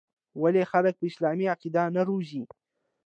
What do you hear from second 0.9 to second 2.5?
پـه اسـلامـي عـقـيده نـه روزي.